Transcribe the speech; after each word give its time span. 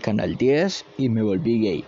Canal 0.00 0.36
10 0.36 0.84
y 0.98 1.08
me 1.08 1.22
volví 1.22 1.60
gay. 1.60 1.84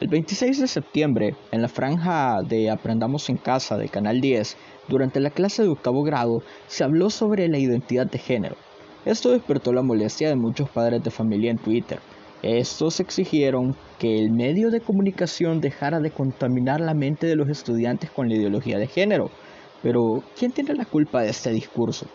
El 0.00 0.08
26 0.08 0.60
de 0.60 0.66
septiembre, 0.66 1.36
en 1.52 1.62
la 1.62 1.68
franja 1.68 2.42
de 2.42 2.70
Aprendamos 2.70 3.28
en 3.30 3.36
Casa 3.36 3.76
del 3.76 3.90
Canal 3.90 4.20
10, 4.20 4.56
durante 4.88 5.20
la 5.20 5.30
clase 5.30 5.62
de 5.62 5.68
octavo 5.68 6.02
grado, 6.02 6.42
se 6.66 6.82
habló 6.82 7.08
sobre 7.08 7.48
la 7.48 7.58
identidad 7.58 8.06
de 8.06 8.18
género. 8.18 8.56
Esto 9.04 9.30
despertó 9.30 9.72
la 9.72 9.82
molestia 9.82 10.28
de 10.28 10.36
muchos 10.36 10.68
padres 10.68 11.04
de 11.04 11.10
familia 11.10 11.52
en 11.52 11.58
Twitter. 11.58 12.00
Estos 12.42 12.98
exigieron 12.98 13.76
que 14.00 14.18
el 14.18 14.30
medio 14.32 14.70
de 14.70 14.80
comunicación 14.80 15.60
dejara 15.60 16.00
de 16.00 16.10
contaminar 16.10 16.80
la 16.80 16.94
mente 16.94 17.28
de 17.28 17.36
los 17.36 17.48
estudiantes 17.48 18.10
con 18.10 18.28
la 18.28 18.34
ideología 18.34 18.78
de 18.78 18.88
género. 18.88 19.30
Pero, 19.82 20.24
¿quién 20.36 20.50
tiene 20.50 20.74
la 20.74 20.84
culpa 20.84 21.22
de 21.22 21.30
este 21.30 21.50
discurso? 21.50 22.06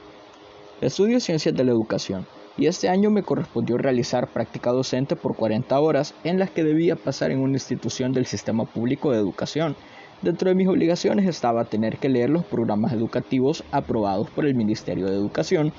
Estudio 0.81 1.20
Ciencias 1.20 1.55
de 1.55 1.63
la 1.63 1.71
Educación 1.71 2.25
y 2.57 2.66
este 2.66 2.89
año 2.89 3.11
me 3.11 3.23
correspondió 3.23 3.77
realizar 3.77 4.27
práctica 4.27 4.71
docente 4.71 5.15
por 5.15 5.35
40 5.35 5.79
horas 5.79 6.13
en 6.23 6.39
las 6.39 6.49
que 6.49 6.63
debía 6.63 6.95
pasar 6.95 7.31
en 7.31 7.39
una 7.39 7.53
institución 7.53 8.13
del 8.13 8.25
sistema 8.25 8.65
público 8.65 9.11
de 9.11 9.20
educación. 9.20 9.75
Dentro 10.21 10.49
de 10.49 10.55
mis 10.55 10.67
obligaciones 10.67 11.27
estaba 11.27 11.65
tener 11.65 11.98
que 11.98 12.09
leer 12.09 12.31
los 12.31 12.43
programas 12.43 12.93
educativos 12.93 13.63
aprobados 13.71 14.29
por 14.31 14.48
el 14.48 14.55
Ministerio 14.55 15.05
de 15.05 15.15
Educación 15.15 15.71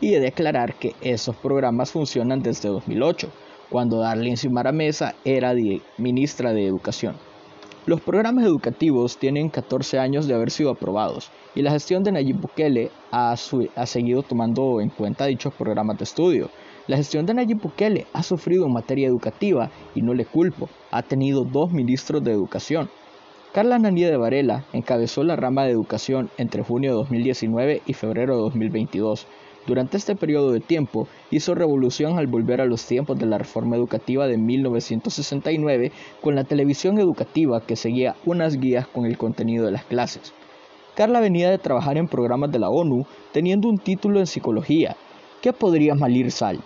y 0.00 0.14
he 0.14 0.20
de 0.20 0.28
aclarar 0.28 0.74
que 0.74 0.94
esos 1.00 1.34
programas 1.36 1.90
funcionan 1.90 2.42
desde 2.42 2.68
2008, 2.68 3.30
cuando 3.70 4.00
Darlene 4.00 4.36
Simara 4.36 4.72
Mesa 4.72 5.14
era 5.24 5.54
ministra 5.96 6.52
de 6.52 6.66
Educación. 6.66 7.16
Los 7.86 8.00
programas 8.00 8.44
educativos 8.44 9.16
tienen 9.16 9.48
14 9.48 10.00
años 10.00 10.26
de 10.26 10.34
haber 10.34 10.50
sido 10.50 10.70
aprobados 10.70 11.30
y 11.54 11.62
la 11.62 11.70
gestión 11.70 12.02
de 12.02 12.10
Nayib 12.10 12.40
Bukele 12.40 12.90
ha, 13.12 13.36
seguido 13.36 14.24
tomando 14.24 14.80
en 14.80 14.88
cuenta 14.88 15.26
dichos 15.26 15.54
programas 15.54 15.96
de 15.96 16.02
estudio. 16.02 16.50
La 16.88 16.96
gestión 16.96 17.26
de 17.26 17.34
Nayib 17.34 17.60
Bukele 17.60 18.08
ha 18.12 18.24
sufrido 18.24 18.66
en 18.66 18.72
materia 18.72 19.06
educativa 19.06 19.70
y 19.94 20.02
no 20.02 20.14
le 20.14 20.24
culpo, 20.24 20.68
ha 20.90 21.02
tenido 21.02 21.44
dos 21.44 21.70
ministros 21.70 22.24
de 22.24 22.32
educación. 22.32 22.90
Carla 23.52 23.78
Nanía 23.78 24.10
de 24.10 24.16
Varela 24.16 24.64
encabezó 24.72 25.22
la 25.22 25.36
rama 25.36 25.62
de 25.62 25.70
educación 25.70 26.28
entre 26.38 26.64
junio 26.64 26.90
de 26.90 26.96
2019 26.96 27.82
y 27.86 27.92
febrero 27.92 28.34
de 28.34 28.42
2022 28.42 29.28
durante 29.66 29.96
este 29.96 30.14
periodo 30.14 30.52
de 30.52 30.60
tiempo 30.60 31.08
hizo 31.30 31.54
revolución 31.54 32.18
al 32.18 32.26
volver 32.26 32.60
a 32.60 32.66
los 32.66 32.84
tiempos 32.84 33.18
de 33.18 33.26
la 33.26 33.38
reforma 33.38 33.76
educativa 33.76 34.26
de 34.26 34.38
1969 34.38 35.92
con 36.20 36.34
la 36.34 36.44
televisión 36.44 36.98
educativa 36.98 37.60
que 37.60 37.76
seguía 37.76 38.14
unas 38.24 38.60
guías 38.60 38.86
con 38.86 39.06
el 39.06 39.18
contenido 39.18 39.66
de 39.66 39.72
las 39.72 39.84
clases. 39.84 40.32
Carla 40.94 41.20
venía 41.20 41.50
de 41.50 41.58
trabajar 41.58 41.98
en 41.98 42.08
programas 42.08 42.50
de 42.52 42.58
la 42.58 42.70
ONU 42.70 43.06
teniendo 43.32 43.68
un 43.68 43.78
título 43.78 44.20
en 44.20 44.26
psicología. 44.26 44.96
¿Qué 45.42 45.52
podría 45.52 45.94
malir 45.94 46.30
sal? 46.30 46.60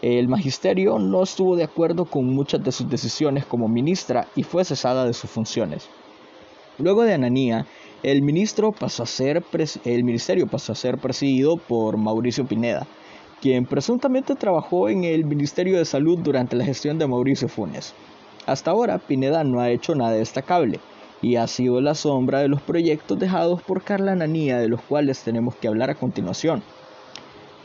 El 0.00 0.28
magisterio 0.28 0.98
no 0.98 1.22
estuvo 1.22 1.56
de 1.56 1.64
acuerdo 1.64 2.04
con 2.04 2.26
muchas 2.26 2.62
de 2.62 2.72
sus 2.72 2.88
decisiones 2.88 3.44
como 3.46 3.68
ministra 3.68 4.26
y 4.36 4.42
fue 4.42 4.64
cesada 4.64 5.06
de 5.06 5.12
sus 5.12 5.30
funciones. 5.30 5.88
Luego 6.78 7.02
de 7.02 7.14
Ananía, 7.14 7.66
el, 8.04 8.22
ministerio 8.22 8.72
pasó 8.72 9.02
a 9.04 9.06
ser 9.06 10.98
presidido 10.98 11.56
por 11.56 11.96
Mauricio 11.96 12.46
Pineda, 12.46 12.86
quien 13.40 13.64
presuntamente 13.64 14.34
trabajó 14.34 14.90
en 14.90 15.04
el 15.04 15.24
Ministerio 15.24 15.78
de 15.78 15.86
Salud 15.86 16.18
durante 16.18 16.54
la 16.54 16.66
gestión 16.66 16.98
de 16.98 17.06
Mauricio 17.06 17.48
Funes. 17.48 17.94
Hasta 18.46 18.70
ahora, 18.70 18.98
Pineda 18.98 19.42
no 19.42 19.60
ha 19.60 19.70
hecho 19.70 19.94
nada 19.94 20.12
destacable 20.12 20.80
y 21.22 21.36
ha 21.36 21.46
sido 21.46 21.80
la 21.80 21.94
sombra 21.94 22.40
de 22.40 22.48
los 22.48 22.60
proyectos 22.60 23.18
dejados 23.18 23.62
por 23.62 23.82
Carla 23.82 24.14
Nanía, 24.14 24.58
de 24.58 24.68
los 24.68 24.82
cuales 24.82 25.22
tenemos 25.22 25.54
que 25.56 25.68
hablar 25.68 25.88
a 25.88 25.94
continuación. 25.94 26.62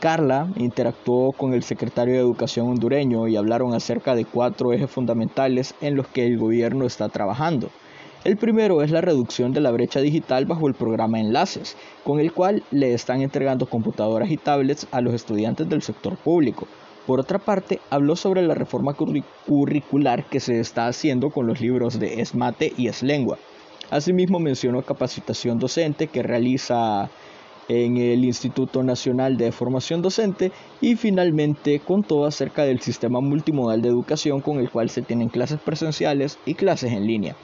Carla 0.00 0.48
interactuó 0.56 1.32
con 1.32 1.52
el 1.52 1.62
secretario 1.62 2.14
de 2.14 2.20
Educación 2.20 2.70
hondureño 2.70 3.28
y 3.28 3.36
hablaron 3.36 3.74
acerca 3.74 4.14
de 4.14 4.24
cuatro 4.24 4.72
ejes 4.72 4.90
fundamentales 4.90 5.74
en 5.82 5.96
los 5.96 6.08
que 6.08 6.24
el 6.24 6.38
gobierno 6.38 6.86
está 6.86 7.10
trabajando. 7.10 7.68
El 8.22 8.36
primero 8.36 8.82
es 8.82 8.90
la 8.90 9.00
reducción 9.00 9.54
de 9.54 9.62
la 9.62 9.70
brecha 9.70 10.02
digital 10.02 10.44
bajo 10.44 10.68
el 10.68 10.74
programa 10.74 11.18
Enlaces, 11.18 11.74
con 12.04 12.20
el 12.20 12.34
cual 12.34 12.62
le 12.70 12.92
están 12.92 13.22
entregando 13.22 13.64
computadoras 13.64 14.30
y 14.30 14.36
tablets 14.36 14.86
a 14.90 15.00
los 15.00 15.14
estudiantes 15.14 15.70
del 15.70 15.80
sector 15.80 16.18
público. 16.18 16.68
Por 17.06 17.18
otra 17.18 17.38
parte, 17.38 17.80
habló 17.88 18.16
sobre 18.16 18.42
la 18.42 18.54
reforma 18.54 18.94
curricular 19.46 20.26
que 20.26 20.38
se 20.38 20.60
está 20.60 20.86
haciendo 20.86 21.30
con 21.30 21.46
los 21.46 21.62
libros 21.62 21.98
de 21.98 22.20
Esmate 22.20 22.74
y 22.76 22.88
Eslengua. 22.88 23.38
Asimismo 23.88 24.38
mencionó 24.38 24.82
capacitación 24.82 25.58
docente 25.58 26.08
que 26.08 26.22
realiza 26.22 27.08
en 27.68 27.96
el 27.96 28.26
Instituto 28.26 28.82
Nacional 28.82 29.38
de 29.38 29.50
Formación 29.50 30.02
Docente 30.02 30.52
y 30.82 30.96
finalmente 30.96 31.80
contó 31.80 32.26
acerca 32.26 32.64
del 32.64 32.80
sistema 32.80 33.22
multimodal 33.22 33.80
de 33.80 33.88
educación 33.88 34.42
con 34.42 34.58
el 34.58 34.68
cual 34.68 34.90
se 34.90 35.00
tienen 35.00 35.30
clases 35.30 35.58
presenciales 35.58 36.38
y 36.44 36.52
clases 36.52 36.92
en 36.92 37.06
línea. 37.06 37.34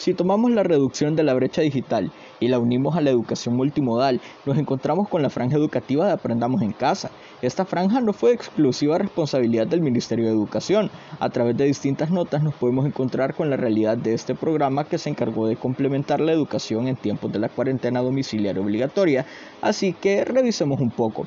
Si 0.00 0.14
tomamos 0.14 0.50
la 0.52 0.62
reducción 0.62 1.14
de 1.14 1.22
la 1.22 1.34
brecha 1.34 1.60
digital 1.60 2.10
y 2.40 2.48
la 2.48 2.58
unimos 2.58 2.96
a 2.96 3.02
la 3.02 3.10
educación 3.10 3.54
multimodal, 3.54 4.22
nos 4.46 4.56
encontramos 4.56 5.10
con 5.10 5.20
la 5.20 5.28
franja 5.28 5.58
educativa 5.58 6.06
de 6.06 6.12
Aprendamos 6.12 6.62
en 6.62 6.72
Casa. 6.72 7.10
Esta 7.42 7.66
franja 7.66 8.00
no 8.00 8.14
fue 8.14 8.32
exclusiva 8.32 8.96
responsabilidad 8.96 9.66
del 9.66 9.82
Ministerio 9.82 10.24
de 10.24 10.30
Educación. 10.30 10.90
A 11.18 11.28
través 11.28 11.54
de 11.58 11.66
distintas 11.66 12.10
notas 12.10 12.42
nos 12.42 12.54
podemos 12.54 12.86
encontrar 12.86 13.34
con 13.34 13.50
la 13.50 13.58
realidad 13.58 13.98
de 13.98 14.14
este 14.14 14.34
programa 14.34 14.84
que 14.84 14.96
se 14.96 15.10
encargó 15.10 15.46
de 15.46 15.56
complementar 15.56 16.18
la 16.20 16.32
educación 16.32 16.88
en 16.88 16.96
tiempos 16.96 17.30
de 17.30 17.40
la 17.40 17.50
cuarentena 17.50 18.00
domiciliaria 18.00 18.62
obligatoria. 18.62 19.26
Así 19.60 19.92
que 19.92 20.24
revisemos 20.24 20.80
un 20.80 20.92
poco. 20.92 21.26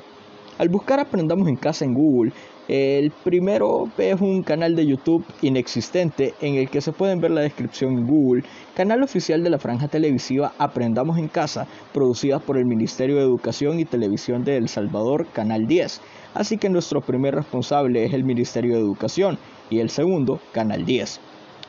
Al 0.56 0.68
buscar 0.68 1.00
Aprendamos 1.00 1.48
en 1.48 1.56
Casa 1.56 1.84
en 1.84 1.94
Google, 1.94 2.32
el 2.68 3.10
primero 3.10 3.88
es 3.98 4.20
un 4.20 4.44
canal 4.44 4.76
de 4.76 4.86
YouTube 4.86 5.24
inexistente 5.42 6.32
en 6.40 6.54
el 6.54 6.70
que 6.70 6.80
se 6.80 6.92
pueden 6.92 7.20
ver 7.20 7.32
la 7.32 7.40
descripción 7.40 7.98
en 7.98 8.06
Google, 8.06 8.44
canal 8.76 9.02
oficial 9.02 9.42
de 9.42 9.50
la 9.50 9.58
franja 9.58 9.88
televisiva 9.88 10.52
Aprendamos 10.58 11.18
en 11.18 11.26
Casa, 11.26 11.66
producida 11.92 12.38
por 12.38 12.56
el 12.56 12.66
Ministerio 12.66 13.16
de 13.16 13.22
Educación 13.22 13.80
y 13.80 13.84
Televisión 13.84 14.44
de 14.44 14.56
El 14.56 14.68
Salvador, 14.68 15.26
Canal 15.32 15.66
10. 15.66 16.00
Así 16.34 16.56
que 16.56 16.70
nuestro 16.70 17.00
primer 17.00 17.34
responsable 17.34 18.04
es 18.04 18.14
el 18.14 18.22
Ministerio 18.22 18.74
de 18.74 18.80
Educación 18.80 19.38
y 19.70 19.80
el 19.80 19.90
segundo, 19.90 20.38
Canal 20.52 20.84
10. 20.84 21.18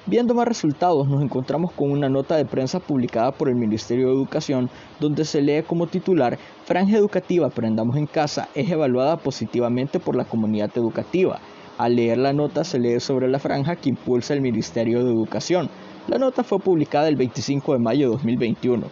Viendo 0.08 0.36
más 0.36 0.48
resultados, 0.48 1.08
nos 1.08 1.24
encontramos 1.24 1.72
con 1.72 1.90
una 1.90 2.10
nota 2.10 2.36
de 2.36 2.46
prensa 2.46 2.80
publicada 2.80 3.32
por 3.32 3.50
el 3.50 3.56
Ministerio 3.56 4.10
de 4.10 4.14
Educación, 4.14 4.70
donde 5.00 5.26
se 5.26 5.42
lee 5.42 5.64
como 5.64 5.88
titular, 5.88 6.38
Franja 6.64 6.96
Educativa 6.96 7.48
Aprendamos 7.48 7.98
en 7.98 8.06
Casa 8.06 8.48
es 8.54 8.70
evaluada 8.70 9.18
positivamente 9.18 10.00
por 10.00 10.16
la 10.16 10.26
comunidad 10.26 10.70
educativa. 10.76 11.40
Al 11.80 11.96
leer 11.96 12.20
la 12.20 12.34
nota 12.34 12.64
se 12.64 12.78
lee 12.78 13.00
sobre 13.00 13.28
la 13.28 13.40
franja 13.40 13.78
que 13.78 13.90
impulsa 13.90 14.36
el 14.36 14.42
Ministerio 14.42 15.04
de 15.04 15.10
Educación. 15.10 15.72
La 16.08 16.20
nota 16.20 16.44
fue 16.44 16.60
publicada 16.60 17.08
el 17.08 17.16
25 17.16 17.74
de 17.74 17.80
mayo 17.80 18.06
de 18.06 18.12
2021. 18.12 18.86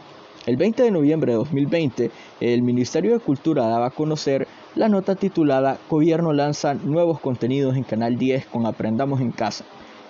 El 0.48 0.58
20 0.58 0.82
de 0.82 0.92
noviembre 0.92 1.34
de 1.34 1.38
2020, 1.38 2.10
el 2.42 2.64
Ministerio 2.64 3.14
de 3.14 3.20
Cultura 3.20 3.68
daba 3.68 3.86
a 3.86 3.92
conocer 3.92 4.48
la 4.74 4.90
nota 4.90 5.14
titulada 5.14 5.78
Gobierno 5.92 6.34
lanza 6.34 6.74
nuevos 6.74 7.20
contenidos 7.20 7.78
en 7.78 7.84
Canal 7.84 8.18
10 8.18 8.48
con 8.48 8.66
Aprendamos 8.66 9.22
en 9.22 9.32
Casa. 9.32 9.64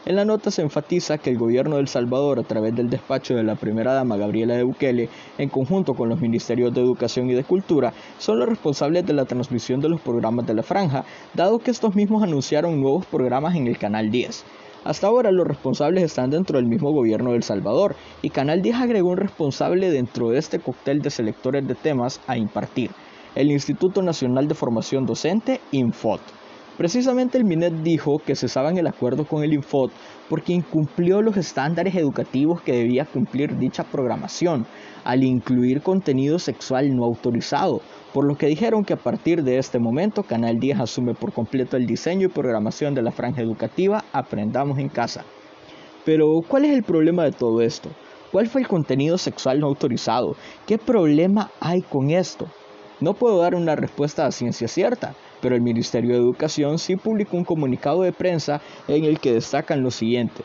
En 0.06 0.18
la 0.18 0.26
nota 0.26 0.52
se 0.52 0.62
enfatiza 0.62 1.18
que 1.18 1.30
el 1.30 1.38
gobierno 1.38 1.76
de 1.76 1.82
El 1.82 1.88
Salvador, 1.88 2.38
a 2.38 2.44
través 2.44 2.76
del 2.76 2.90
despacho 2.90 3.36
de 3.36 3.44
la 3.44 3.56
primera 3.56 3.94
dama 3.94 4.18
Gabriela 4.18 4.54
de 4.54 4.64
Bukele, 4.64 5.08
en 5.38 5.48
conjunto 5.48 5.94
con 5.94 6.10
los 6.10 6.20
ministerios 6.20 6.74
de 6.74 6.82
Educación 6.82 7.30
y 7.30 7.34
de 7.34 7.46
Cultura, 7.46 7.94
son 8.20 8.38
los 8.38 8.50
responsables 8.50 9.06
de 9.06 9.14
la 9.14 9.24
transmisión 9.24 9.80
de 9.80 9.88
los 9.88 10.02
programas 10.02 10.46
de 10.46 10.56
la 10.56 10.64
franja, 10.64 11.06
dado 11.34 11.60
que 11.60 11.72
estos 11.72 11.96
mismos 11.96 12.22
anunciaron 12.22 12.82
nuevos 12.82 13.06
programas 13.06 13.56
en 13.56 13.68
el 13.68 13.78
Canal 13.78 14.12
10. 14.12 14.44
Hasta 14.84 15.08
ahora 15.08 15.32
los 15.32 15.48
responsables 15.48 16.04
están 16.04 16.32
dentro 16.32 16.58
del 16.58 16.68
mismo 16.68 16.92
gobierno 16.92 17.30
de 17.30 17.38
El 17.38 17.44
Salvador 17.44 17.96
y 18.22 18.30
Canal 18.30 18.62
10 18.62 18.76
agregó 18.76 19.12
un 19.12 19.18
responsable 19.18 19.90
dentro 19.90 20.32
de 20.32 20.40
este 20.40 20.60
cóctel 20.60 21.02
de 21.02 21.12
selectores 21.12 21.66
de 21.66 21.76
temas 21.76 22.20
a 22.28 22.36
impartir, 22.36 22.92
el 23.36 23.52
Instituto 23.52 24.02
Nacional 24.02 24.50
de 24.50 24.56
Formación 24.56 25.06
Docente, 25.06 25.62
INFOT. 25.72 26.20
Precisamente 26.78 27.38
el 27.38 27.46
MINET 27.46 27.74
dijo 27.84 28.18
que 28.18 28.36
cesaban 28.36 28.80
el 28.80 28.88
acuerdo 28.88 29.26
con 29.26 29.44
el 29.44 29.54
Infot 29.54 29.92
porque 30.28 30.54
incumplió 30.54 31.22
los 31.22 31.38
estándares 31.38 31.94
educativos 31.94 32.62
que 32.62 32.74
debía 32.74 33.06
cumplir 33.06 33.60
dicha 33.60 33.84
programación 33.84 34.66
al 35.04 35.24
incluir 35.24 35.84
contenido 35.84 36.40
sexual 36.40 36.96
no 36.96 37.04
autorizado, 37.04 37.82
por 38.12 38.26
lo 38.26 38.38
que 38.38 38.48
dijeron 38.48 38.86
que 38.86 38.94
a 38.94 38.98
partir 38.98 39.44
de 39.44 39.60
este 39.60 39.78
momento 39.78 40.24
Canal 40.24 40.60
10 40.60 40.80
asume 40.80 41.14
por 41.14 41.32
completo 41.32 41.78
el 41.78 41.86
diseño 41.86 42.26
y 42.26 42.32
programación 42.32 42.96
de 42.96 43.04
la 43.04 43.12
franja 43.12 43.42
educativa 43.42 44.04
Aprendamos 44.12 44.80
en 44.80 44.90
casa. 44.90 45.26
Pero, 46.06 46.42
¿cuál 46.48 46.66
es 46.66 46.72
el 46.74 46.84
problema 46.84 47.24
de 47.24 47.32
todo 47.32 47.62
esto? 47.62 47.90
¿Cuál 48.32 48.48
fue 48.48 48.62
el 48.62 48.68
contenido 48.68 49.20
sexual 49.20 49.60
no 49.60 49.68
autorizado? 49.68 50.36
¿Qué 50.66 50.80
problema 50.80 51.52
hay 51.60 51.84
con 51.84 52.10
esto? 52.10 52.48
No 53.00 53.14
puedo 53.14 53.38
dar 53.38 53.54
una 53.54 53.76
respuesta 53.76 54.26
a 54.26 54.32
ciencia 54.32 54.68
cierta, 54.68 55.14
pero 55.44 55.56
el 55.56 55.62
Ministerio 55.62 56.14
de 56.14 56.22
Educación 56.22 56.80
sí 56.80 56.96
publicó 56.96 57.36
un 57.36 57.44
comunicado 57.44 58.02
de 58.02 58.14
prensa 58.14 58.62
en 58.88 59.04
el 59.04 59.20
que 59.20 59.34
destacan 59.34 59.84
lo 59.84 59.92
siguiente. 59.92 60.42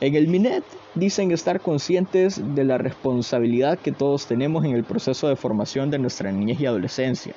En 0.00 0.14
el 0.14 0.26
MINET 0.26 0.64
dicen 0.94 1.30
estar 1.32 1.60
conscientes 1.60 2.40
de 2.54 2.64
la 2.64 2.78
responsabilidad 2.78 3.78
que 3.78 3.92
todos 3.92 4.26
tenemos 4.26 4.64
en 4.64 4.72
el 4.72 4.84
proceso 4.84 5.28
de 5.28 5.36
formación 5.36 5.90
de 5.90 5.98
nuestra 5.98 6.32
niñez 6.32 6.60
y 6.60 6.66
adolescencia. 6.66 7.34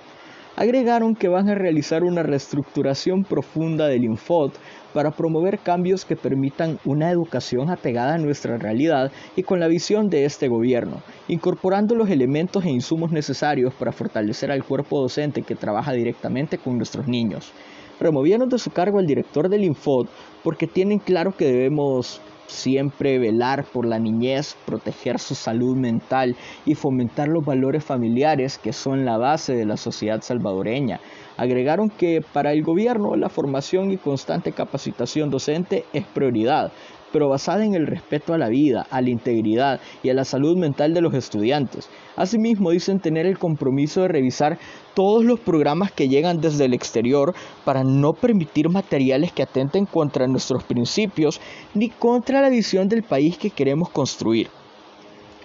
Agregaron 0.56 1.16
que 1.16 1.30
van 1.30 1.50
a 1.50 1.56
realizar 1.56 2.04
una 2.04 2.24
reestructuración 2.24 3.24
profunda 3.24 3.88
del 3.88 4.04
Infod 4.04 4.52
para 4.94 5.12
promover 5.12 5.60
cambios 5.60 6.04
que 6.04 6.16
permitan 6.16 6.78
una 6.84 7.10
educación 7.10 7.70
apegada 7.70 8.16
a 8.16 8.18
nuestra 8.18 8.58
realidad 8.58 9.12
y 9.36 9.44
con 9.44 9.60
la 9.60 9.68
visión 9.68 10.10
de 10.10 10.26
este 10.26 10.50
gobierno, 10.50 11.02
incorporando 11.28 11.96
los 11.96 12.10
elementos 12.10 12.66
e 12.66 12.70
insumos 12.70 13.12
necesarios 13.12 13.74
para 13.74 13.92
fortalecer 13.92 14.52
al 14.52 14.64
cuerpo 14.64 15.00
docente 15.00 15.44
que 15.44 15.56
trabaja 15.56 15.94
directamente 15.94 16.58
con 16.58 16.78
nuestros 16.78 17.08
niños. 17.08 17.52
Removieron 18.00 18.50
de 18.50 18.58
su 18.58 18.72
cargo 18.72 19.00
al 19.00 19.06
director 19.06 19.48
del 19.48 19.64
Infod 19.64 20.08
porque 20.44 20.68
tienen 20.68 21.00
claro 21.00 21.36
que 21.38 21.46
debemos 21.46 22.20
siempre 22.52 23.18
velar 23.18 23.64
por 23.64 23.86
la 23.86 23.98
niñez, 23.98 24.56
proteger 24.66 25.20
su 25.20 25.36
salud 25.36 25.76
mental 25.76 26.36
y 26.66 26.76
fomentar 26.76 27.28
los 27.28 27.46
valores 27.46 27.84
familiares 27.84 28.58
que 28.58 28.74
son 28.74 29.06
la 29.06 29.18
base 29.18 29.56
de 29.56 29.66
la 29.66 29.78
sociedad 29.78 30.22
salvadoreña. 30.22 31.00
Agregaron 31.38 31.90
que 31.90 32.22
para 32.22 32.52
el 32.52 32.62
gobierno 32.62 33.16
la 33.16 33.30
formación 33.30 33.92
y 33.92 33.98
constante 33.98 34.52
capacitación 34.52 35.30
docente 35.32 35.86
es 35.94 36.06
prioridad, 36.06 36.72
pero 37.12 37.30
basada 37.30 37.66
en 37.66 37.76
el 37.76 37.88
respeto 37.88 38.34
a 38.34 38.38
la 38.38 38.50
vida, 38.50 38.88
a 38.90 39.02
la 39.02 39.10
integridad 39.10 39.80
y 40.04 40.10
a 40.10 40.14
la 40.14 40.26
salud 40.26 40.58
mental 40.58 40.94
de 40.94 41.02
los 41.02 41.14
estudiantes. 41.14 41.90
Asimismo, 42.16 42.72
dicen 42.72 43.00
tener 43.00 43.26
el 43.26 43.38
compromiso 43.38 44.02
de 44.02 44.08
revisar 44.10 44.60
todos 44.94 45.24
los 45.24 45.40
programas 45.40 45.92
que 45.92 46.10
llegan 46.10 46.42
desde 46.42 46.66
el 46.66 46.74
exterior 46.74 47.34
para 47.66 47.84
no 47.84 48.14
permitir 48.14 48.70
materiales 48.70 49.32
que 49.32 49.44
atenten 49.44 49.86
contra 49.86 50.28
nuestros 50.28 50.64
principios 50.64 51.40
ni 51.74 51.90
contra 51.90 52.42
la 52.42 52.50
visión 52.50 52.90
del 52.90 53.04
país 53.04 53.38
que 53.38 53.50
queremos 53.50 53.90
construir. 53.90 54.50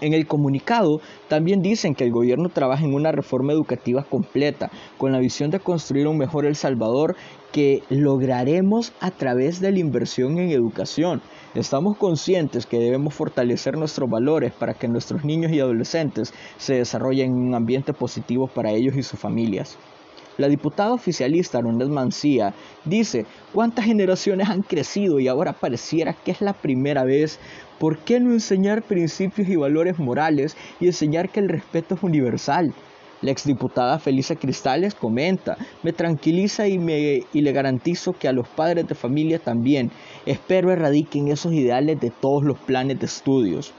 En 0.00 0.12
el 0.12 0.26
comunicado 0.26 1.00
también 1.28 1.62
dicen 1.62 1.94
que 1.94 2.04
el 2.04 2.12
gobierno 2.12 2.50
trabaja 2.50 2.84
en 2.84 2.94
una 2.94 3.12
reforma 3.12 3.52
educativa 3.52 4.04
completa 4.04 4.70
con 4.98 5.12
la 5.12 5.19
visión 5.19 5.50
de 5.50 5.60
construir 5.60 6.06
un 6.06 6.19
mejor 6.19 6.44
El 6.44 6.54
Salvador 6.54 7.16
que 7.50 7.82
lograremos 7.88 8.93
a 9.00 9.10
través 9.10 9.60
de 9.60 9.72
la 9.72 9.78
inversión 9.78 10.38
en 10.38 10.50
educación. 10.50 11.22
Estamos 11.54 11.96
conscientes 11.96 12.66
que 12.66 12.78
debemos 12.78 13.14
fortalecer 13.14 13.78
nuestros 13.78 14.10
valores 14.10 14.52
para 14.52 14.75
que 14.75 14.88
nuestros 14.88 15.25
niños 15.25 15.50
y 15.52 15.60
adolescentes 15.60 16.34
se 16.58 16.75
desarrollen 16.75 17.31
en 17.31 17.38
un 17.38 17.54
ambiente 17.54 17.94
positivo 17.94 18.46
para 18.46 18.72
ellos 18.72 18.94
y 18.96 19.02
sus 19.02 19.19
familias. 19.19 19.78
La 20.38 20.48
diputada 20.48 20.92
oficialista 20.92 21.62
Ronald 21.62 21.90
Mancía 21.90 22.52
dice, 22.84 23.24
¿cuántas 23.54 23.86
generaciones 23.86 24.50
han 24.50 24.60
crecido 24.60 25.18
y 25.18 25.28
ahora 25.28 25.54
pareciera 25.54 26.12
que 26.12 26.30
es 26.30 26.42
la 26.42 26.52
primera 26.52 27.04
vez? 27.04 27.38
¿Por 27.78 27.98
qué 28.00 28.20
no 28.20 28.32
enseñar 28.32 28.82
principios 28.82 29.48
y 29.48 29.56
valores 29.56 29.98
morales 29.98 30.54
y 30.78 30.86
enseñar 30.86 31.30
que 31.30 31.40
el 31.40 31.48
respeto 31.48 31.94
es 31.94 32.02
universal? 32.02 32.74
La 33.22 33.30
exdiputada 33.30 33.98
Felisa 33.98 34.36
Cristales 34.36 34.94
comenta, 34.94 35.56
me 35.82 35.94
tranquiliza 35.94 36.68
y, 36.68 36.78
me, 36.78 37.22
y 37.32 37.40
le 37.40 37.52
garantizo 37.52 38.12
que 38.12 38.28
a 38.28 38.32
los 38.32 38.46
padres 38.46 38.86
de 38.86 38.94
familia 38.94 39.38
también. 39.38 39.90
Espero 40.26 40.70
erradiquen 40.70 41.28
esos 41.28 41.54
ideales 41.54 41.98
de 41.98 42.10
todos 42.10 42.44
los 42.44 42.58
planes 42.58 43.00
de 43.00 43.06
estudios. 43.06 43.72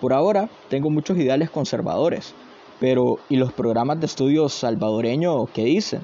Por 0.00 0.12
ahora 0.12 0.48
tengo 0.68 0.88
muchos 0.88 1.18
ideales 1.18 1.50
conservadores, 1.50 2.32
pero 2.80 3.18
¿y 3.28 3.36
los 3.36 3.52
programas 3.52 4.00
de 4.00 4.06
estudios 4.06 4.54
salvadoreños 4.54 5.48
qué 5.52 5.64
dicen? 5.64 6.00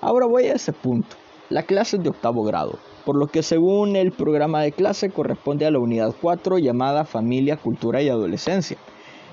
Ahora 0.00 0.26
voy 0.26 0.44
a 0.44 0.52
ese 0.52 0.72
punto. 0.72 1.16
La 1.48 1.62
clase 1.62 1.96
es 1.96 2.02
de 2.02 2.10
octavo 2.10 2.44
grado, 2.44 2.78
por 3.04 3.16
lo 3.16 3.26
que 3.26 3.42
según 3.42 3.96
el 3.96 4.12
programa 4.12 4.60
de 4.60 4.72
clase 4.72 5.10
corresponde 5.10 5.66
a 5.66 5.70
la 5.70 5.78
unidad 5.78 6.14
4 6.20 6.58
llamada 6.58 7.04
Familia, 7.04 7.56
Cultura 7.56 8.02
y 8.02 8.08
Adolescencia. 8.10 8.76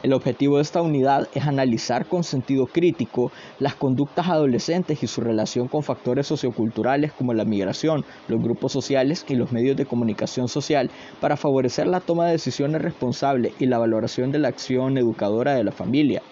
El 0.03 0.13
objetivo 0.13 0.55
de 0.55 0.63
esta 0.63 0.81
unidad 0.81 1.27
es 1.35 1.45
analizar 1.45 2.07
con 2.07 2.23
sentido 2.23 2.65
crítico 2.65 3.31
las 3.59 3.75
conductas 3.75 4.29
adolescentes 4.29 5.03
y 5.03 5.07
su 5.07 5.21
relación 5.21 5.67
con 5.67 5.83
factores 5.83 6.25
socioculturales 6.25 7.11
como 7.13 7.33
la 7.33 7.45
migración, 7.45 8.03
los 8.27 8.41
grupos 8.41 8.71
sociales 8.71 9.23
y 9.27 9.35
los 9.35 9.51
medios 9.51 9.77
de 9.77 9.85
comunicación 9.85 10.47
social 10.47 10.89
para 11.19 11.37
favorecer 11.37 11.85
la 11.85 11.99
toma 11.99 12.25
de 12.25 12.31
decisiones 12.31 12.81
responsables 12.81 13.53
y 13.59 13.67
la 13.67 13.77
valoración 13.77 14.31
de 14.31 14.39
la 14.39 14.47
acción 14.47 14.97
educadora 14.97 15.53
de 15.53 15.63
la 15.63 15.71
familia. 15.71 16.23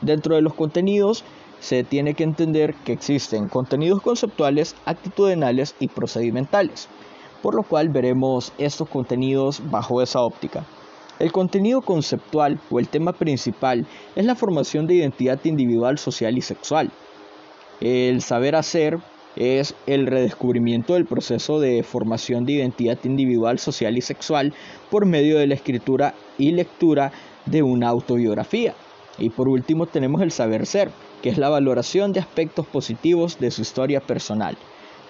Dentro 0.00 0.36
de 0.36 0.42
los 0.42 0.54
contenidos 0.54 1.24
se 1.60 1.82
tiene 1.82 2.14
que 2.14 2.24
entender 2.24 2.74
que 2.84 2.92
existen 2.92 3.48
contenidos 3.48 4.00
conceptuales, 4.00 4.76
actitudinales 4.84 5.74
y 5.80 5.88
procedimentales, 5.88 6.88
por 7.42 7.54
lo 7.54 7.64
cual 7.64 7.88
veremos 7.88 8.52
estos 8.58 8.88
contenidos 8.88 9.60
bajo 9.70 10.00
esa 10.00 10.20
óptica. 10.20 10.64
El 11.18 11.32
contenido 11.32 11.80
conceptual 11.80 12.60
o 12.70 12.78
el 12.78 12.88
tema 12.88 13.12
principal 13.12 13.86
es 14.14 14.24
la 14.24 14.36
formación 14.36 14.86
de 14.86 14.94
identidad 14.94 15.40
individual, 15.44 15.98
social 15.98 16.38
y 16.38 16.42
sexual. 16.42 16.92
El 17.80 18.22
saber 18.22 18.54
hacer 18.54 18.98
es 19.34 19.74
el 19.86 20.06
redescubrimiento 20.06 20.94
del 20.94 21.06
proceso 21.06 21.58
de 21.58 21.82
formación 21.82 22.44
de 22.44 22.52
identidad 22.54 22.98
individual, 23.02 23.58
social 23.58 23.96
y 23.96 24.00
sexual 24.00 24.54
por 24.90 25.06
medio 25.06 25.38
de 25.38 25.48
la 25.48 25.54
escritura 25.54 26.14
y 26.38 26.52
lectura 26.52 27.10
de 27.46 27.62
una 27.64 27.88
autobiografía. 27.88 28.74
Y 29.18 29.30
por 29.30 29.48
último 29.48 29.86
tenemos 29.86 30.22
el 30.22 30.30
saber 30.30 30.66
ser, 30.66 30.90
que 31.22 31.30
es 31.30 31.38
la 31.38 31.48
valoración 31.48 32.12
de 32.12 32.20
aspectos 32.20 32.66
positivos 32.66 33.38
de 33.38 33.50
su 33.50 33.62
historia 33.62 34.00
personal. 34.00 34.56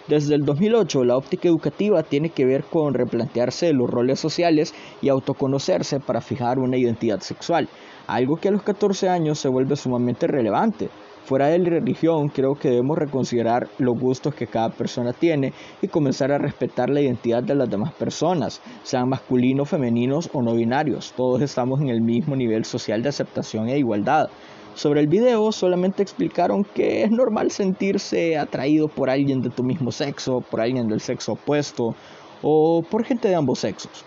Desde 0.09 0.35
el 0.35 0.47
2008, 0.47 1.05
la 1.05 1.19
óptica 1.19 1.49
educativa 1.49 2.03
tiene 2.03 2.31
que 2.31 2.47
ver 2.47 2.65
con 2.65 2.95
replantearse 2.95 3.75
los 3.75 3.91
roles 3.91 4.19
sociales 4.19 4.75
y 5.03 5.11
autoconocerse 5.11 6.01
para 6.01 6.23
fijar 6.23 6.59
una 6.59 6.79
identidad 6.79 7.21
sexual, 7.21 7.69
algo 8.07 8.37
que 8.37 8.49
a 8.49 8.53
los 8.53 8.63
14 8.63 9.11
años 9.11 9.39
se 9.39 9.49
vuelve 9.49 9.77
sumamente 9.77 10.27
relevante. 10.27 10.89
Fuera 11.29 11.49
de 11.49 11.59
la 11.59 11.69
religión, 11.69 12.31
creo 12.31 12.55
que 12.55 12.71
debemos 12.71 12.97
reconsiderar 12.97 13.69
los 13.77 14.01
gustos 14.01 14.35
que 14.35 14.47
cada 14.47 14.71
persona 14.71 15.13
tiene 15.13 15.53
y 15.83 15.89
comenzar 15.89 16.33
a 16.33 16.39
respetar 16.39 16.89
la 16.89 17.03
identidad 17.03 17.43
de 17.43 17.55
las 17.55 17.69
demás 17.69 17.93
personas, 17.93 18.63
sean 18.83 19.11
masculinos, 19.11 19.69
femeninos 19.69 20.31
o 20.33 20.41
no 20.41 20.55
binarios. 20.55 21.13
Todos 21.15 21.43
estamos 21.43 21.83
en 21.83 21.91
el 21.91 22.01
mismo 22.01 22.35
nivel 22.35 22.65
social 22.65 23.03
de 23.03 23.11
aceptación 23.11 23.69
e 23.69 23.77
igualdad. 23.77 24.31
Sobre 24.75 25.01
el 25.01 25.07
video 25.07 25.53
solamente 25.53 26.03
explicaron 26.03 26.65
que 26.65 27.03
es 27.03 27.11
normal 27.11 27.51
sentirse 27.51 28.39
atraído 28.39 28.89
por 28.89 29.11
alguien 29.11 29.43
de 29.43 29.51
tu 29.51 29.63
mismo 29.63 29.93
sexo, 29.93 30.41
por 30.41 30.63
alguien 30.63 30.89
del 30.89 31.03
sexo 31.03 31.33
opuesto 31.33 31.95
o 32.41 32.83
por 32.91 33.05
gente 33.05 33.29
de 33.29 33.35
ambos 33.35 33.59
sexos. 33.59 34.03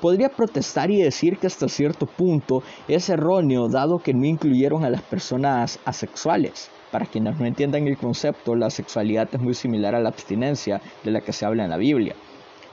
Podría 0.00 0.30
protestar 0.30 0.90
y 0.90 1.02
decir 1.02 1.36
que 1.36 1.46
hasta 1.46 1.68
cierto 1.68 2.06
punto 2.06 2.62
es 2.88 3.10
erróneo 3.10 3.68
dado 3.68 3.98
que 3.98 4.14
no 4.14 4.24
incluyeron 4.24 4.82
a 4.82 4.88
las 4.88 5.02
personas 5.02 5.78
asexuales. 5.84 6.70
Para 6.90 7.04
quienes 7.04 7.38
no 7.38 7.44
entiendan 7.44 7.86
el 7.86 7.98
concepto, 7.98 8.56
la 8.56 8.70
sexualidad 8.70 9.28
es 9.30 9.40
muy 9.40 9.52
similar 9.52 9.94
a 9.94 10.00
la 10.00 10.08
abstinencia 10.08 10.80
de 11.04 11.10
la 11.10 11.20
que 11.20 11.34
se 11.34 11.44
habla 11.44 11.64
en 11.64 11.70
la 11.70 11.76
Biblia. 11.76 12.14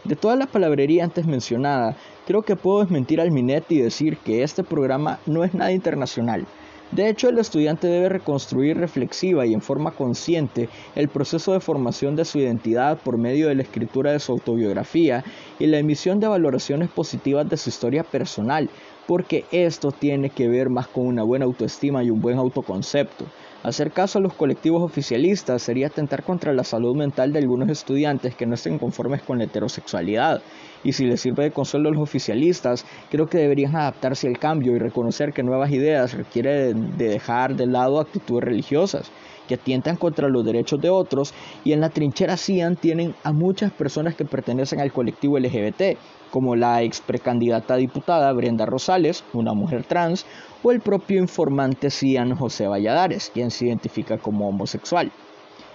De 0.06 0.16
toda 0.16 0.38
la 0.38 0.46
palabrería 0.46 1.04
antes 1.04 1.28
mencionada, 1.28 1.98
creo 2.26 2.44
que 2.44 2.56
puedo 2.56 2.80
desmentir 2.80 3.20
al 3.20 3.32
Minet 3.32 3.70
y 3.72 3.82
decir 3.82 4.18
que 4.20 4.42
este 4.42 4.64
programa 4.64 5.20
no 5.26 5.44
es 5.44 5.54
nada 5.54 5.74
internacional. 5.74 6.46
De 6.92 7.10
hecho, 7.10 7.28
el 7.28 7.38
estudiante 7.38 7.88
debe 7.88 8.08
reconstruir 8.08 8.78
reflexiva 8.78 9.46
y 9.46 9.54
en 9.54 9.62
forma 9.62 9.92
consciente 9.92 10.70
el 10.96 11.10
proceso 11.10 11.52
de 11.52 11.60
formación 11.60 12.16
de 12.16 12.24
su 12.24 12.40
identidad 12.40 12.98
por 12.98 13.18
medio 13.18 13.50
de 13.50 13.56
la 13.56 13.64
escritura 13.64 14.14
de 14.14 14.20
su 14.20 14.32
autobiografía 14.32 15.24
y 15.60 15.68
la 15.68 15.80
emisión 15.80 16.22
de 16.22 16.30
valoraciones 16.30 16.90
positivas 16.90 17.50
de 17.50 17.58
su 17.58 17.70
historia 17.70 18.04
personal, 18.04 18.70
porque 19.06 19.44
esto 19.52 19.92
tiene 19.92 20.30
que 20.30 20.48
ver 20.48 20.70
más 20.70 20.88
con 20.88 21.08
una 21.08 21.24
buena 21.24 21.46
autoestima 21.46 22.04
y 22.04 22.10
un 22.10 22.22
buen 22.22 22.38
autoconcepto. 22.38 23.26
Hacer 23.68 23.92
caso 23.92 24.20
a 24.20 24.22
los 24.22 24.34
colectivos 24.34 24.82
oficialistas 24.82 25.62
sería 25.62 25.88
atentar 25.88 26.24
contra 26.24 26.54
la 26.54 26.64
salud 26.64 26.96
mental 26.96 27.34
de 27.34 27.40
algunos 27.40 27.68
estudiantes 27.68 28.34
que 28.34 28.46
no 28.46 28.54
estén 28.54 28.80
conformes 28.80 29.22
con 29.24 29.40
la 29.40 29.44
heterosexualidad. 29.44 30.42
Y 30.86 30.94
si 30.94 31.04
les 31.04 31.20
sirve 31.20 31.44
de 31.44 31.52
consuelo 31.52 31.90
a 31.90 31.92
los 31.92 32.02
oficialistas, 32.02 32.86
creo 33.12 33.28
que 33.28 33.40
deberían 33.40 33.76
adaptarse 33.76 34.30
al 34.30 34.40
cambio 34.40 34.74
y 34.74 34.80
reconocer 34.80 35.34
que 35.34 35.44
nuevas 35.44 35.70
ideas 35.72 36.14
requieren 36.14 36.98
de 36.98 37.10
dejar 37.10 37.58
de 37.58 37.66
lado 37.66 38.00
actitudes 38.00 38.46
religiosas 38.46 39.12
que 39.48 39.56
atientan 39.56 39.96
contra 39.96 40.30
los 40.30 40.46
derechos 40.46 40.80
de 40.80 40.90
otros 40.90 41.34
y 41.64 41.74
en 41.74 41.82
la 41.82 41.90
trinchera 41.90 42.38
CIAN 42.38 42.76
tienen 42.76 43.16
a 43.24 43.32
muchas 43.32 43.72
personas 43.72 44.16
que 44.16 44.26
pertenecen 44.26 44.80
al 44.80 44.92
colectivo 44.92 45.40
LGBT, 45.40 45.98
como 46.32 46.56
la 46.56 46.84
ex 46.84 47.02
precandidata 47.02 47.76
diputada 47.78 48.32
Brenda 48.34 48.66
Rosales, 48.66 49.24
una 49.34 49.54
mujer 49.54 49.84
trans, 49.84 50.26
o 50.62 50.72
el 50.72 50.82
propio 50.82 51.20
informante 51.20 51.90
CIAN 51.90 52.36
José 52.36 52.68
Valladares, 52.68 53.32
quien 53.34 53.50
se 53.50 53.66
identifica 53.66 54.18
como 54.18 54.48
homosexual. 54.50 55.12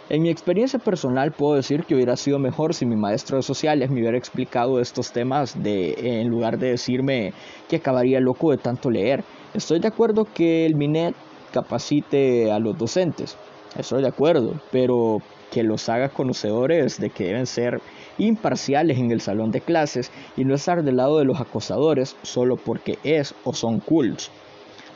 En 0.08 0.20
mi 0.20 0.28
experiencia 0.28 0.78
personal 0.78 1.32
puedo 1.32 1.54
decir 1.54 1.84
que 1.84 1.94
hubiera 1.94 2.16
sido 2.16 2.38
mejor 2.38 2.74
si 2.74 2.84
mi 2.84 2.96
maestro 2.96 3.36
de 3.36 3.42
sociales 3.42 3.88
me 3.88 4.00
hubiera 4.00 4.18
explicado 4.18 4.80
estos 4.80 5.12
temas 5.12 5.62
de, 5.62 6.20
en 6.20 6.28
lugar 6.28 6.58
de 6.58 6.72
decirme 6.72 7.32
que 7.68 7.76
acabaría 7.76 8.20
loco 8.20 8.50
de 8.50 8.58
tanto 8.58 8.90
leer. 8.90 9.24
Estoy 9.54 9.78
de 9.78 9.88
acuerdo 9.88 10.26
que 10.26 10.66
el 10.66 10.74
MINET 10.74 11.14
capacite 11.52 12.50
a 12.50 12.58
los 12.58 12.76
docentes, 12.76 13.38
Estoy 13.76 14.02
de 14.02 14.08
acuerdo, 14.08 14.60
pero 14.70 15.22
que 15.50 15.62
los 15.62 15.88
haga 15.88 16.08
conocedores 16.08 16.98
de 16.98 17.10
que 17.10 17.24
deben 17.24 17.46
ser 17.46 17.80
imparciales 18.18 18.98
en 18.98 19.10
el 19.10 19.20
salón 19.20 19.50
de 19.50 19.60
clases 19.60 20.10
y 20.36 20.44
no 20.44 20.54
estar 20.54 20.82
del 20.82 20.96
lado 20.96 21.18
de 21.18 21.24
los 21.24 21.40
acosadores 21.40 22.16
solo 22.22 22.56
porque 22.56 22.98
es 23.02 23.34
o 23.44 23.54
son 23.54 23.80
cools. 23.80 24.30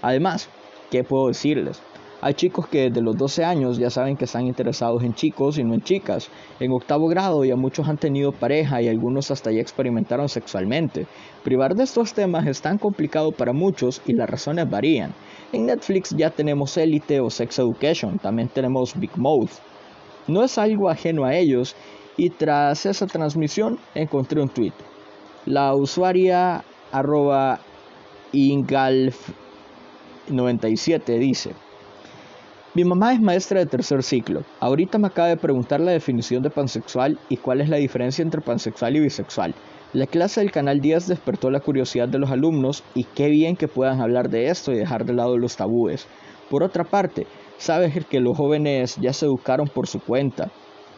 Además, 0.02 0.49
¿qué 0.90 1.04
puedo 1.04 1.28
decirles? 1.28 1.80
Hay 2.23 2.33
chicos 2.33 2.67
que 2.67 2.89
desde 2.89 3.03
los 3.03 3.19
12 3.19 3.45
años 3.45 3.77
ya 3.77 3.91
saben 3.91 4.17
que 4.17 4.25
están 4.25 4.47
interesados 4.47 5.03
en 5.03 5.13
chicos 5.15 5.59
y 5.59 5.65
no 5.65 5.75
en 5.75 5.83
chicas. 5.83 6.31
En 6.59 6.73
octavo 6.73 7.09
grado 7.09 7.45
ya 7.45 7.57
muchos 7.57 7.89
han 7.89 7.99
tenido 7.99 8.33
pareja 8.33 8.81
y 8.81 8.89
algunos 8.89 9.31
hasta 9.31 9.53
ya 9.53 9.61
experimentaron 9.61 10.31
sexualmente. 10.31 11.07
Privar 11.45 11.75
de 11.75 11.85
estos 11.85 12.15
temas 12.15 12.47
es 12.47 12.63
tan 12.63 12.79
complicado 12.79 13.33
para 13.33 13.53
muchos 13.53 14.01
y 14.07 14.15
las 14.15 14.31
razones 14.31 14.71
varían. 14.71 15.13
En 15.53 15.67
Netflix 15.67 16.17
ya 16.17 16.31
tenemos 16.31 16.75
Elite 16.79 17.21
o 17.21 17.29
Sex 17.29 17.59
Education, 17.59 18.19
también 18.19 18.49
tenemos 18.49 18.99
Big 18.99 19.15
Mouth. 19.17 19.51
No 20.27 20.43
es 20.43 20.57
algo 20.57 20.89
ajeno 20.89 21.25
a 21.25 21.35
ellos 21.35 21.77
y 22.17 22.31
tras 22.31 22.87
esa 22.87 23.07
transmisión 23.07 23.79
encontré 23.95 24.41
un 24.41 24.49
tweet. 24.49 24.73
La 25.45 25.75
usuaria 25.75 26.65
arroba 26.91 27.61
ingalf97 28.33 31.19
dice, 31.19 31.53
mi 32.76 32.85
mamá 32.85 33.14
es 33.14 33.23
maestra 33.23 33.61
de 33.61 33.64
tercer 33.64 34.02
ciclo. 34.02 34.42
Ahorita 34.61 34.99
me 34.99 35.06
acaba 35.06 35.28
de 35.28 35.38
preguntar 35.38 35.80
la 35.80 35.92
definición 35.92 36.42
de 36.42 36.50
pansexual 36.50 37.18
y 37.30 37.38
cuál 37.38 37.62
es 37.62 37.71
la 37.71 37.78
diferencia 37.78 38.23
entre 38.23 38.42
pansexual 38.42 38.97
y 38.97 39.00
bisexual. 39.00 39.54
La 39.95 40.06
clase 40.06 40.40
del 40.40 40.52
Canal 40.52 40.80
10 40.80 41.09
despertó 41.09 41.50
la 41.50 41.61
curiosidad 41.61 42.06
de 42.06 42.18
los 42.18 42.30
alumnos 42.30 42.85
y 42.95 43.04
qué 43.04 43.30
bien 43.30 43.56
que 43.56 43.66
puedan 43.66 44.02
hablar 44.02 44.28
de 44.28 44.50
esto 44.50 44.73
y 44.73 44.76
dejar 44.76 45.06
de 45.06 45.14
lado 45.14 45.38
los 45.38 45.56
tabúes. 45.56 46.06
Por 46.50 46.62
otra 46.62 46.85
parte, 46.85 47.26
sabes 47.56 48.04
que 48.04 48.21
los 48.21 48.37
jóvenes 48.37 48.99
ya 49.00 49.14
se 49.14 49.25
educaron 49.25 49.68
por 49.68 49.87
su 49.87 49.99
cuenta, 49.99 50.50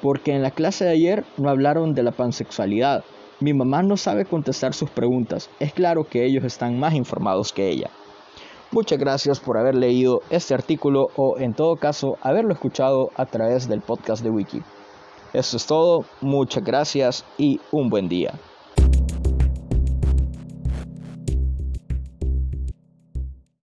porque 0.02 0.34
en 0.34 0.42
la 0.42 0.50
clase 0.50 0.84
de 0.84 0.90
ayer 0.90 1.24
no 1.36 1.48
hablaron 1.48 1.94
de 1.94 2.02
la 2.02 2.10
pansexualidad. 2.10 3.04
Mi 3.38 3.54
mamá 3.54 3.84
no 3.84 3.96
sabe 3.96 4.24
contestar 4.24 4.74
sus 4.74 4.90
preguntas, 4.90 5.48
es 5.60 5.72
claro 5.74 6.02
que 6.02 6.24
ellos 6.24 6.42
están 6.42 6.76
más 6.80 6.94
informados 6.94 7.52
que 7.52 7.68
ella. 7.68 7.88
Muchas 8.70 8.98
gracias 8.98 9.40
por 9.40 9.56
haber 9.56 9.74
leído 9.74 10.20
este 10.28 10.52
artículo 10.52 11.08
o 11.16 11.38
en 11.38 11.54
todo 11.54 11.76
caso 11.76 12.18
haberlo 12.20 12.52
escuchado 12.52 13.10
a 13.16 13.24
través 13.24 13.66
del 13.66 13.80
podcast 13.80 14.22
de 14.22 14.28
Wiki. 14.28 14.62
Eso 15.32 15.56
es 15.56 15.66
todo, 15.66 16.04
muchas 16.20 16.62
gracias 16.62 17.24
y 17.38 17.60
un 17.72 17.88
buen 17.88 18.08
día. 18.08 18.34